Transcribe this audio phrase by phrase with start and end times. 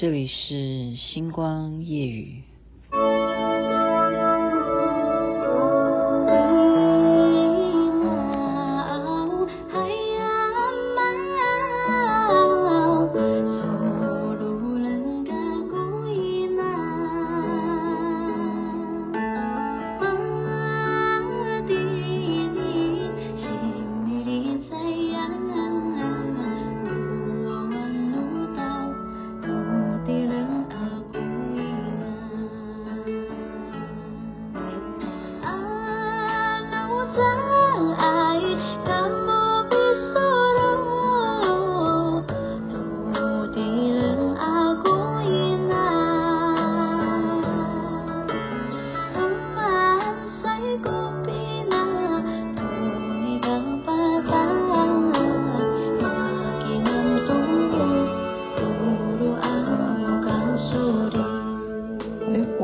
[0.00, 2.44] 这里是星光夜雨。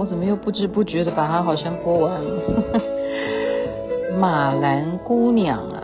[0.05, 0.37] 怎么又。
[0.37, 2.80] 不知不觉的把它好像播完了。
[4.21, 5.83] 马兰姑娘啊，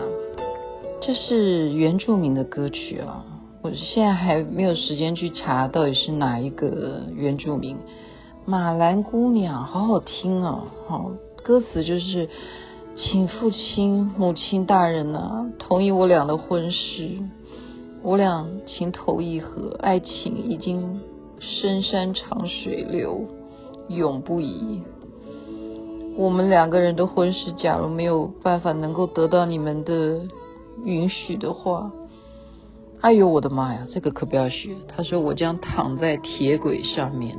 [1.01, 3.25] 这是原住民的歌曲啊。
[3.63, 7.79] 我现在还没有时间去查到底是哪一个原住民。
[8.45, 10.65] 马兰姑娘，好好听哦。
[10.87, 11.11] 好，
[11.43, 12.29] 歌词就是，
[12.97, 17.09] 请父亲、母亲大人啊，同意我俩的婚事。
[18.03, 21.01] 我俩情投意合，爱情已经
[21.39, 23.25] 深山长水流。
[23.91, 24.81] 永不移。
[26.17, 30.23] 我们两个人的婚事，假如没有办法能够得到你们的
[30.85, 31.91] 允许的话，
[33.01, 34.71] 哎呦我的妈呀，这个可不要学。
[34.89, 37.39] 他说我将躺在铁轨上面，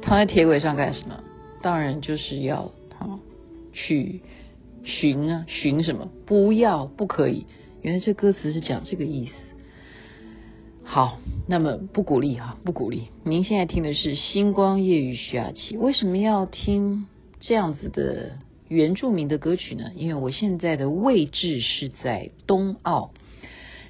[0.00, 1.14] 躺在铁轨上干什么？
[1.60, 3.18] 当然就是要啊
[3.72, 4.20] 去
[4.84, 6.08] 寻啊寻什么？
[6.24, 7.46] 不要不可以。
[7.82, 9.32] 原来这歌词是讲这个意思。
[10.90, 13.08] 好，那么不鼓励哈，不鼓励。
[13.22, 17.06] 您现在听的是《星光夜雨》徐雅琪，为什么要听
[17.40, 19.90] 这样子的原住民的歌曲呢？
[19.94, 23.10] 因为我现在的位置是在东澳，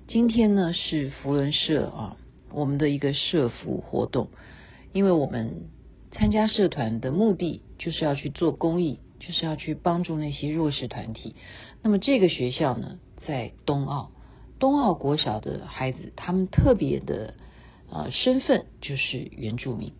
[0.08, 2.16] 今天呢是福伦社啊，
[2.52, 4.30] 我们的一个社福活动，
[4.92, 5.68] 因为我们
[6.10, 11.36] 参加社团的目的就是要去做公益，就是要去帮助那些弱势团体。
[11.80, 14.10] 那么这个学校呢，在东澳。
[14.58, 17.34] 冬奥国小的孩子，他们特别的
[17.90, 19.92] 呃身份就是原住民。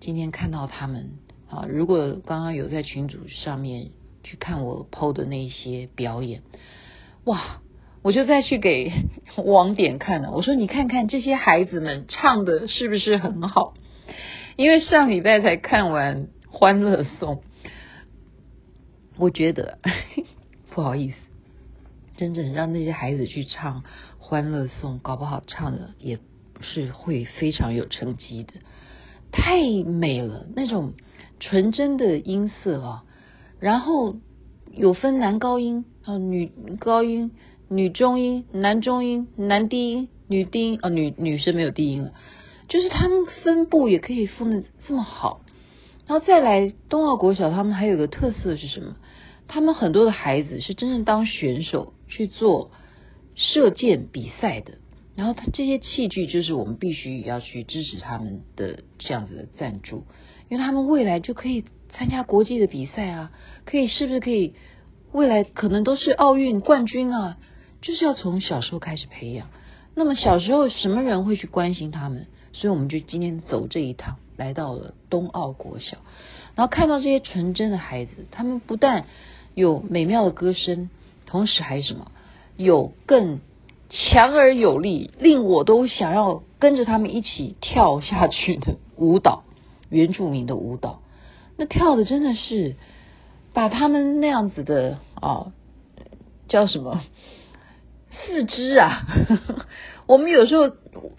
[0.00, 1.10] 今天看到他们
[1.48, 3.90] 啊，如果刚刚有在群组上面
[4.24, 6.42] 去看我 PO 的那些表演，
[7.24, 7.60] 哇，
[8.02, 8.92] 我就再去给
[9.36, 10.30] 网点看了。
[10.32, 13.74] 我说你看看这些孩子们唱的是不是很好？
[14.56, 17.36] 因为上礼拜才看完《欢乐颂》，
[19.16, 19.78] 我觉得
[20.70, 21.14] 不好意思。
[22.20, 23.82] 真正让那些孩子去唱
[24.18, 26.18] 《欢乐颂》，搞不好唱的也
[26.60, 28.52] 是会非常有成绩的，
[29.32, 30.92] 太美了，那种
[31.38, 33.04] 纯真的音色啊，
[33.58, 34.16] 然后
[34.70, 37.30] 有分男高音啊、女高音、
[37.68, 42.12] 女中音、男中音、男低音、女低音啊，女女生没有低音了，
[42.68, 45.40] 就是他们分布也可以分的这么好，
[46.06, 48.96] 然后再来东奥国小，他们还有个特色是什么？
[49.50, 51.92] 他们很多的孩子是真正当选手。
[52.12, 52.72] 去做
[53.36, 54.78] 射箭比赛的，
[55.14, 60.02] 然后他这些器具就是我们必须要去支持他们的这样子的赞助，
[60.48, 63.30] 因为他们未来就可以参加国际的比赛啊，
[63.64, 64.54] 可以是不是可以
[65.12, 67.38] 未来可能都是奥运冠军啊？
[67.80, 69.46] 就是要从小时候开始培养。
[69.94, 72.26] 那么小时候什么人会去关心他们？
[72.52, 75.98] 所以我们就今天走这一趟，来到了冬奥国小，
[76.56, 79.06] 然后看到这些纯真的孩子，他们不但
[79.54, 80.90] 有美妙的歌声。
[81.26, 82.10] 同时还有什么？
[82.56, 83.40] 有更
[83.88, 89.44] 强而有力，令我都想要跟着他们一起跳下去的舞蹈，
[89.88, 91.00] 原住民的舞蹈。
[91.56, 92.74] 那跳的真的是
[93.54, 95.52] 把他们那样子的哦，
[96.48, 97.02] 叫什么
[98.10, 99.06] 四肢啊？
[100.06, 100.70] 我们有时候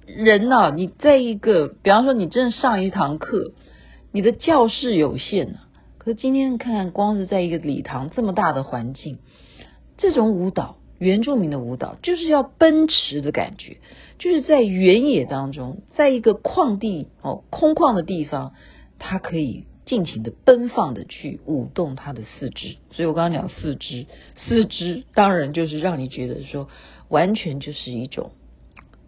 [0.05, 3.53] 人呐、啊，你在一个，比方说你正上一堂课，
[4.11, 5.70] 你的教室有限啊。
[6.03, 9.19] 可今天看看，光是在一个礼堂这么大的环境。
[9.97, 13.77] 这种舞蹈，原住民的舞蹈，就是要奔驰的感觉，
[14.17, 18.55] 就是在原野当中，在一个旷地哦，空旷的地方，
[18.97, 22.77] 他可以尽情的奔放的去舞动他的四肢。
[22.93, 24.07] 所以我刚刚讲四肢，
[24.37, 26.67] 四肢当然就是让你觉得说，
[27.09, 28.31] 完全就是一种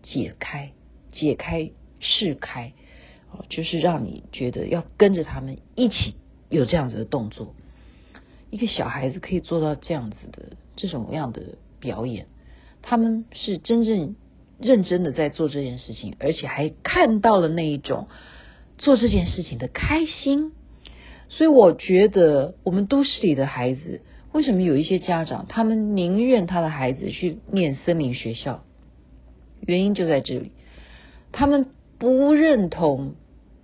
[0.04, 0.74] 解开、
[1.12, 2.74] 解开、释开，
[3.31, 6.13] 哦，就是让你觉得要跟着他们一起
[6.57, 7.55] 有这样子的动作。
[8.50, 10.57] 一个小孩子可以做到这样子的。
[10.75, 11.44] 这种样的
[11.79, 12.25] 表演，
[12.81, 14.15] 他们是真正
[14.59, 18.07] 认真的在做这件事情，而且还看到了那一种
[18.79, 20.51] 做这件事情的开心。
[21.29, 24.01] 所以我觉得，我们都市里的孩子，
[24.31, 28.63] 为什么有一些家长他们宁愿他的孩子去念森林学校？
[29.61, 30.53] 原因就在这里，
[31.31, 31.67] 他们
[32.00, 33.13] 不认同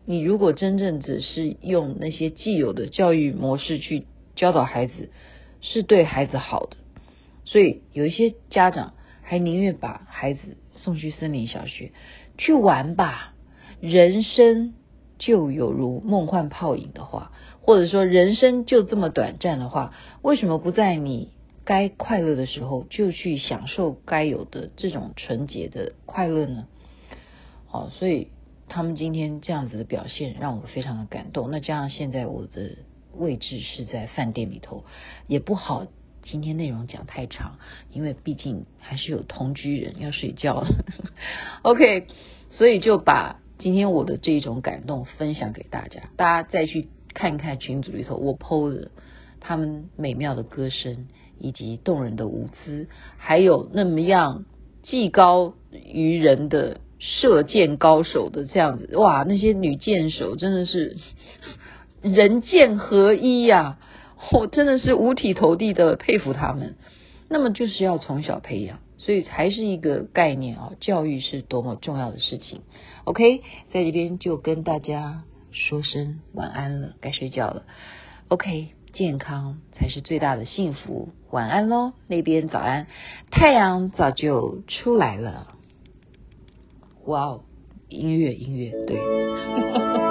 [0.10, 5.12] 你如果真正只是用那些既有的教育模式去教导孩子，
[5.62, 6.78] 是对孩子好的。
[7.46, 11.92] 所以有一些家长还宁愿把孩子送去森林小学
[12.40, 13.36] 去玩吧。
[13.82, 14.74] 人生
[15.20, 21.30] 就有如梦幻泡影的话，或者说人生就这么短暂的话，为什么不在你
[21.66, 26.66] 该快乐的时候就去享受该有的这种纯洁的快乐呢？
[27.72, 28.30] 哦，所以
[28.70, 31.52] 他们今天这样子的表现让我非常的感动。
[31.52, 32.78] 那加上现在我的
[33.14, 34.86] 位置是在饭店里头，
[35.28, 35.88] 也不好。
[36.22, 37.58] 今天内容讲太长，
[37.90, 40.68] 因为毕竟还是有同居人要睡觉了。
[41.64, 42.08] OK，
[42.52, 48.92] 所以就把今天我的这种感动分享给大家，大家再去看一看群组里头我 PO 的
[49.40, 51.08] 他们美妙的歌声，
[51.40, 54.44] 以及动人的舞姿，还有那么样
[54.84, 60.98] 技高于人的射箭高手的这样子，哇，那些女箭手真的是
[62.04, 63.80] 人剑合一呀、
[64.32, 66.76] 我真的是五体投地的佩服他们。
[67.30, 72.62] 那么就是要从小培养，所以还是一个概念啊，教育是多么重要的事情。
[73.04, 77.66] OK，在这边就跟大家说声晚安了，该睡觉了。
[78.30, 81.10] OK，健康才是最大的幸福。
[81.30, 82.88] 晚安喽，那边早安，
[83.30, 85.59] 太阳早就出来了。
[87.10, 87.44] 哇哦
[87.88, 90.09] 音乐音乐对。